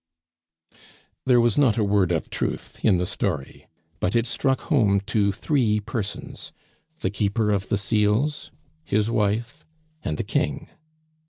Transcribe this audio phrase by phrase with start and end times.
[1.27, 3.67] There was not a word of truth in the story;
[3.99, 6.51] but it struck home to three persons
[7.01, 8.49] the Keeper of the Seals,
[8.83, 9.63] his wife,
[10.03, 10.69] and the King.